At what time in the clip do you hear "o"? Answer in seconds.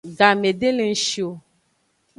1.29-1.31